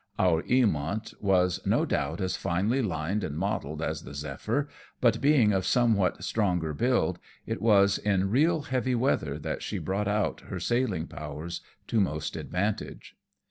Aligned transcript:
Our 0.17 0.41
'Eamont 0.45 1.13
was 1.21 1.63
no 1.63 1.85
doubt 1.85 2.21
as 2.21 2.35
finely 2.35 2.81
lined 2.81 3.23
and 3.23 3.37
modelled 3.37 3.83
as 3.83 4.01
the 4.01 4.15
Zephyr, 4.15 4.67
but 4.99 5.21
being 5.21 5.53
of 5.53 5.63
somewhat 5.63 6.23
stronger 6.23 6.73
build, 6.73 7.19
it 7.45 7.61
was 7.61 7.99
in 7.99 8.31
real 8.31 8.63
heavy 8.63 8.95
weather 8.95 9.37
that 9.37 9.61
she 9.61 9.77
brought 9.77 10.07
out 10.07 10.39
her 10.49 10.59
sailing 10.59 11.05
powers 11.05 11.61
to 11.85 11.99
most 11.99 12.35
advantage. 12.35 13.15